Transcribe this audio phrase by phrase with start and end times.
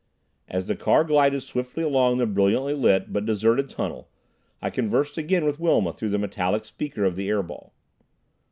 [0.47, 4.09] As the car glided swiftly along the brilliantly lit but deserted tunnel
[4.59, 7.75] I conversed again with Wilma through the metallic speaker of the air ball.